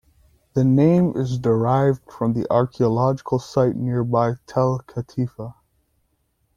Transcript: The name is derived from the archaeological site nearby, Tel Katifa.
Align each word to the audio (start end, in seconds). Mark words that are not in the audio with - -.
The 0.55 0.63
name 0.63 1.13
is 1.15 1.37
derived 1.37 2.11
from 2.11 2.33
the 2.33 2.51
archaeological 2.51 3.37
site 3.37 3.75
nearby, 3.75 4.37
Tel 4.47 4.79
Katifa. 4.87 5.53